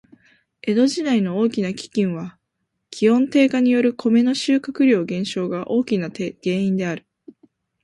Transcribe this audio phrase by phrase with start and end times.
[0.63, 2.39] 江戸時代の大きな飢饉は、
[2.89, 7.05] 気温低下によるコメの収穫量減少が大きな原因である。